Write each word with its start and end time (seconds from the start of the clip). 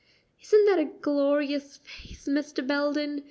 "Isn't 0.41 0.65
that 0.65 0.79
a 0.79 0.85
glorious 0.85 1.77
face, 1.77 2.27
Mr. 2.27 2.65
Belden?" 2.65 3.19